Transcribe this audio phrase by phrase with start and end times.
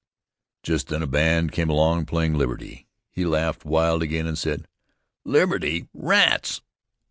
[0.63, 4.67] Just then a band came along playing "Liberty." He laughed wild again and said:
[5.25, 5.89] "Liberty?
[5.93, 6.61] Rats!"